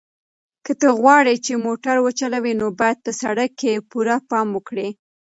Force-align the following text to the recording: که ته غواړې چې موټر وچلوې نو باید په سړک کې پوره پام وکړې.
که 0.65 0.71
ته 0.79 0.87
غواړې 0.99 1.35
چې 1.45 1.53
موټر 1.67 1.95
وچلوې 2.01 2.53
نو 2.61 2.67
باید 2.79 2.97
په 3.05 3.11
سړک 3.21 3.49
کې 3.59 3.85
پوره 3.91 4.15
پام 4.29 4.47
وکړې. 4.53 4.87